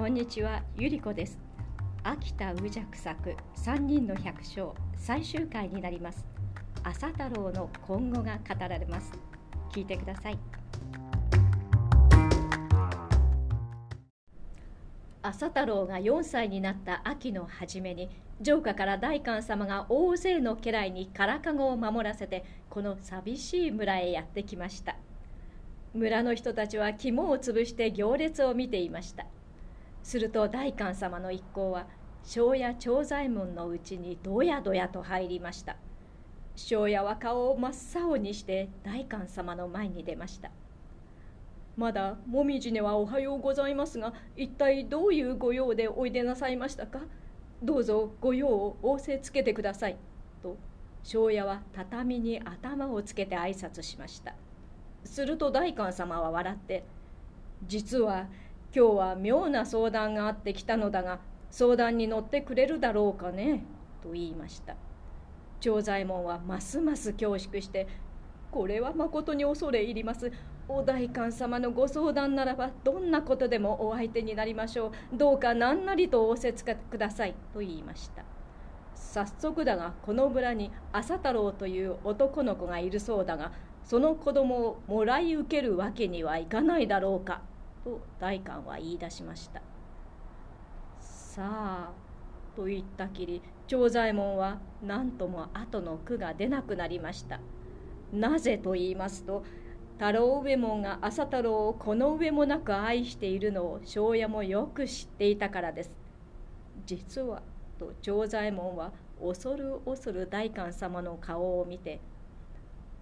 [0.00, 1.38] こんにちは、ゆりこです。
[2.02, 6.24] 秋田宇尺作三人の百姓最終回になります。
[6.82, 9.12] 朝太郎の今後が語られます。
[9.70, 10.38] 聞いてください。
[15.20, 18.08] 朝太郎が4歳になった秋の初めに
[18.42, 24.96] 城下から大官様が大勢の家来にからかごを守らせてこの寂しい村へやってきました
[25.92, 29.26] 村の人たちは肝を潰して行列を見ていました
[30.02, 31.86] すると大官様の一行は
[32.24, 35.76] 庄屋長左衛門のうちにどやどやと入りました。
[36.56, 40.50] 庄屋は顔を真っ青にして大官様の前に出ました。
[41.76, 47.00] まだもみじねはおはようございますが一体どういうご用でおいでなさいましたか？
[47.62, 49.96] どうぞご用を仰せつけてください。
[50.42, 50.56] と
[51.02, 54.34] 庄屋は畳に頭をつけて挨拶しました。
[55.04, 56.84] すると大官様は笑って
[57.66, 58.26] 「実は
[58.72, 61.18] 今日は妙な相談があってきたのだが
[61.50, 63.64] 相談に乗ってくれるだろうかね」
[64.00, 64.76] と言いました。
[65.60, 67.88] 長左衛門はますます恐縮して
[68.52, 70.30] 「これはまことに恐れ入ります。
[70.68, 75.16] お代官様のご相談ならばどんなことでもお相手になりましょう。
[75.16, 77.34] どうか何なりと仰せつけください。
[77.52, 78.22] と言いました。
[78.94, 83.50] 早速だがこの村に朝太郎という男の子がいるそうだが
[83.82, 87.42] その子供をもらい受けるわけにはいかないだろうか。
[87.84, 89.62] と代官は言い出しました。
[91.00, 91.92] さあ
[92.56, 97.40] と言ったきり長左衛門は何とも後の句が出なくなりました。
[98.12, 99.44] なぜと言いますと
[99.98, 105.90] 太郎上門が朝太郎をこの上もなく愛しているのを庄屋もよく知っていたからです。
[106.86, 107.42] 実は
[107.78, 112.00] と長左衛門は恐る恐る代官様の顔を見て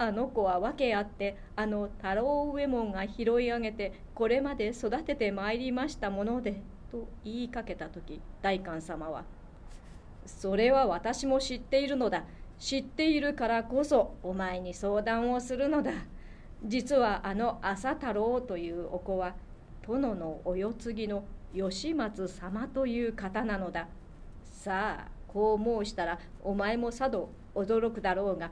[0.00, 9.24] あの子は訳あってあの太郎上門が拾い上げてこれまで育ててまいりましたものでと言いかけた時代官様は
[10.24, 12.24] 「それは私も知っているのだ。
[12.58, 15.92] 知っているからこそお前に相談をするのだ」
[16.64, 19.34] 実はあの朝太郎というお子は
[19.86, 21.24] 殿のお世継ぎの
[21.54, 23.86] 吉松様という方なのだ。
[24.44, 28.50] さあこう申したらお前もさぞ驚くだろうが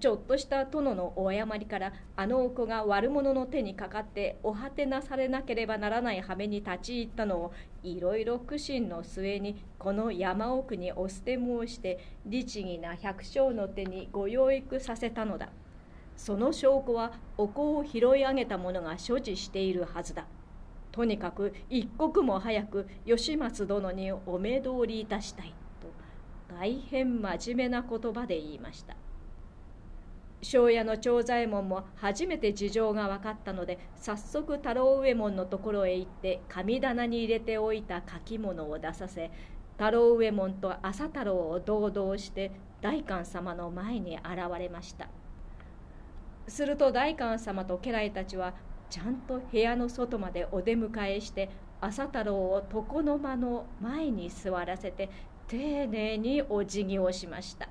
[0.00, 7.52] ちょっとした殿のお誤りからあのお子が悪者の手にかかってお果てなされなければならない羽目に立ち入ったのを
[7.82, 15.50] いろいろ苦心の末にこの山奥にお捨て申して律儀な百姓の手にご養育させたのだ。
[16.16, 20.26] その証拠はお香を拾い上げた者が所持しているはずだ
[20.90, 25.92] とにかく一刻も早く吉松殿にお目通りいたしたいと
[26.54, 28.96] 大変真面目な言葉で言いました
[30.42, 39.30] 庄屋の長左衛門も初めて事情が分かったので早速太郎右衛門のところへ行って神棚に入れておいた書き物を出させ
[39.76, 44.26] 太郎右衛門と朝太郎を同道して代官様の前に現
[44.58, 45.08] れました。
[46.48, 48.54] すると代官様と家来たちは
[48.88, 55.10] ちゃんと部屋の外までお出迎えして朝太郎を床の間の前に座らせて
[55.48, 57.68] 丁寧にお辞儀をしました。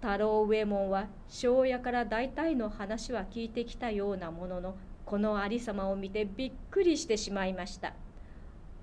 [0.00, 4.74] 太郎右衛門は庄屋から大体の話は聞いてきたようなものの
[5.04, 7.92] この有様を見てびっくりしてしまいました。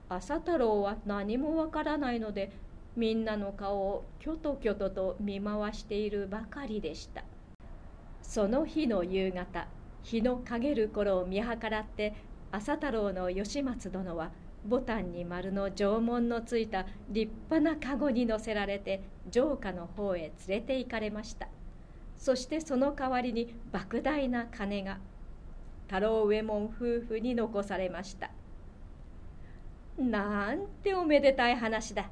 [0.09, 2.51] 朝太郎は何もわからないので
[2.95, 7.23] みんなの顔をきょときょとと見回しているばかりでした。
[8.21, 9.67] その日の夕方
[10.03, 12.13] 日の陰る頃を見計らって
[12.51, 14.31] 朝太郎の吉松殿は
[14.67, 19.01] ボタンに丸の縄文のついた立派な籠に乗せられて
[19.31, 21.47] 城下の方へ連れて行かれました。
[22.17, 24.97] そしてその代わりに莫大な金が
[25.87, 28.29] 太郎右衛門夫婦に残されました。
[29.97, 32.09] なんておめでたい話だ。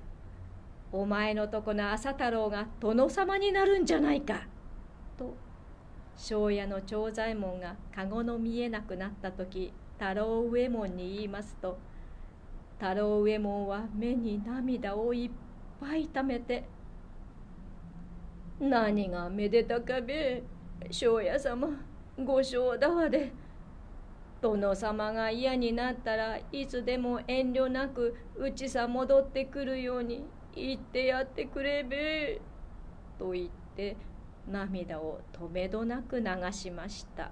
[0.91, 4.47] お前のとこの朝太郎が殿様になるんじゃないか。
[5.17, 5.35] と
[6.15, 11.77] 庄屋の長左衛門が籠の見えなくなった時太郎右衛門に言いますと
[12.79, 15.31] 太郎右衛門は目に涙をいっ
[15.79, 16.65] ぱいためて
[18.59, 20.43] 「何がめでたかべ
[20.91, 21.69] 庄屋様
[22.23, 23.31] ご正だわで
[24.41, 32.41] 殿様が嫌になったらいつでも遠慮なくうちさ戻ってくるように言ってやってくれべ」
[33.17, 33.97] と言って
[34.47, 37.31] 涙を止めどなく流しました。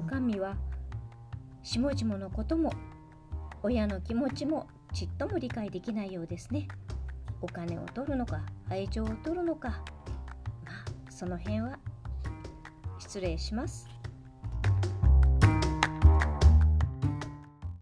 [0.00, 0.56] おかみは
[1.62, 2.72] 下々のことも
[3.62, 6.68] 親の気持ちもちっとも理解できないようですね。
[7.42, 9.84] お金を取るのか愛情を取るのか。
[10.64, 11.78] まあその辺は
[12.98, 13.99] 失礼します。